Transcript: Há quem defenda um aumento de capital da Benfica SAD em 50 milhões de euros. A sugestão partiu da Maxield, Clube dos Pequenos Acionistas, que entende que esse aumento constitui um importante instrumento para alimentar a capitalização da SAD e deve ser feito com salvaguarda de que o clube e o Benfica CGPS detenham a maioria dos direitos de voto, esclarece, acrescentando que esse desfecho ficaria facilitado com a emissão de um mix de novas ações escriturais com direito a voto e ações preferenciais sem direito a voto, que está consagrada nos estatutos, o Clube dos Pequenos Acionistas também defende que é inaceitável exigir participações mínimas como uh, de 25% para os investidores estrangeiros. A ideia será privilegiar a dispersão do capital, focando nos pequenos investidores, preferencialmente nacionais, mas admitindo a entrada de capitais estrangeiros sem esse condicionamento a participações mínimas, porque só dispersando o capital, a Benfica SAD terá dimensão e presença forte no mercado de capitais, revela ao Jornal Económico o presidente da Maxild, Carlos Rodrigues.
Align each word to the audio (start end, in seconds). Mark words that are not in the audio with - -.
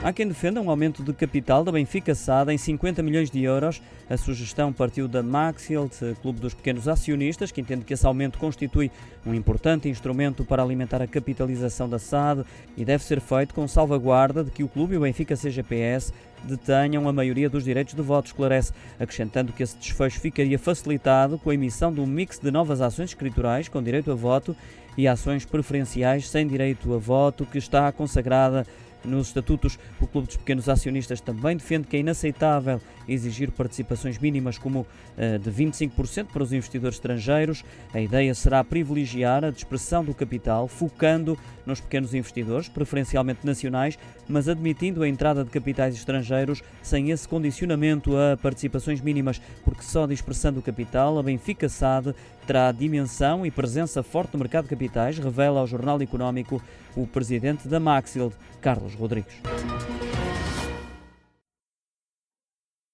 Há 0.00 0.12
quem 0.12 0.28
defenda 0.28 0.60
um 0.60 0.70
aumento 0.70 1.02
de 1.02 1.12
capital 1.12 1.64
da 1.64 1.72
Benfica 1.72 2.14
SAD 2.14 2.52
em 2.52 2.56
50 2.56 3.02
milhões 3.02 3.30
de 3.30 3.42
euros. 3.42 3.82
A 4.08 4.16
sugestão 4.16 4.72
partiu 4.72 5.08
da 5.08 5.24
Maxield, 5.24 5.92
Clube 6.22 6.38
dos 6.38 6.54
Pequenos 6.54 6.86
Acionistas, 6.86 7.50
que 7.50 7.60
entende 7.60 7.84
que 7.84 7.92
esse 7.92 8.06
aumento 8.06 8.38
constitui 8.38 8.92
um 9.26 9.34
importante 9.34 9.88
instrumento 9.88 10.44
para 10.44 10.62
alimentar 10.62 11.02
a 11.02 11.06
capitalização 11.06 11.88
da 11.88 11.98
SAD 11.98 12.44
e 12.76 12.84
deve 12.84 13.02
ser 13.02 13.20
feito 13.20 13.52
com 13.52 13.66
salvaguarda 13.66 14.44
de 14.44 14.52
que 14.52 14.62
o 14.62 14.68
clube 14.68 14.94
e 14.94 14.98
o 14.98 15.00
Benfica 15.00 15.36
CGPS 15.36 16.12
detenham 16.44 17.08
a 17.08 17.12
maioria 17.12 17.50
dos 17.50 17.64
direitos 17.64 17.94
de 17.94 18.00
voto, 18.00 18.26
esclarece, 18.26 18.72
acrescentando 19.00 19.52
que 19.52 19.64
esse 19.64 19.76
desfecho 19.76 20.20
ficaria 20.20 20.60
facilitado 20.60 21.38
com 21.38 21.50
a 21.50 21.54
emissão 21.54 21.92
de 21.92 22.00
um 22.00 22.06
mix 22.06 22.38
de 22.38 22.52
novas 22.52 22.80
ações 22.80 23.10
escriturais 23.10 23.68
com 23.68 23.82
direito 23.82 24.12
a 24.12 24.14
voto 24.14 24.54
e 24.96 25.08
ações 25.08 25.44
preferenciais 25.44 26.28
sem 26.28 26.46
direito 26.46 26.94
a 26.94 26.98
voto, 26.98 27.44
que 27.44 27.58
está 27.58 27.90
consagrada 27.90 28.64
nos 29.04 29.28
estatutos, 29.28 29.78
o 30.00 30.06
Clube 30.06 30.26
dos 30.26 30.36
Pequenos 30.36 30.68
Acionistas 30.68 31.20
também 31.20 31.56
defende 31.56 31.86
que 31.86 31.96
é 31.96 32.00
inaceitável 32.00 32.80
exigir 33.08 33.50
participações 33.50 34.18
mínimas 34.18 34.58
como 34.58 34.80
uh, 34.80 35.38
de 35.38 35.50
25% 35.50 36.26
para 36.26 36.42
os 36.42 36.52
investidores 36.52 36.96
estrangeiros. 36.96 37.64
A 37.92 38.00
ideia 38.00 38.34
será 38.34 38.62
privilegiar 38.62 39.44
a 39.44 39.50
dispersão 39.50 40.04
do 40.04 40.14
capital, 40.14 40.68
focando 40.68 41.38
nos 41.64 41.80
pequenos 41.80 42.14
investidores, 42.14 42.68
preferencialmente 42.68 43.44
nacionais, 43.44 43.98
mas 44.28 44.48
admitindo 44.48 45.02
a 45.02 45.08
entrada 45.08 45.44
de 45.44 45.50
capitais 45.50 45.94
estrangeiros 45.94 46.62
sem 46.82 47.10
esse 47.10 47.28
condicionamento 47.28 48.16
a 48.16 48.36
participações 48.36 49.00
mínimas, 49.00 49.40
porque 49.64 49.82
só 49.82 50.06
dispersando 50.06 50.60
o 50.60 50.62
capital, 50.62 51.18
a 51.18 51.22
Benfica 51.22 51.68
SAD 51.68 52.14
terá 52.46 52.72
dimensão 52.72 53.44
e 53.44 53.50
presença 53.50 54.02
forte 54.02 54.32
no 54.32 54.38
mercado 54.38 54.64
de 54.64 54.70
capitais, 54.70 55.18
revela 55.18 55.60
ao 55.60 55.66
Jornal 55.66 56.00
Económico 56.00 56.62
o 56.96 57.06
presidente 57.06 57.68
da 57.68 57.78
Maxild, 57.78 58.34
Carlos 58.60 58.87
Rodrigues. 58.96 59.32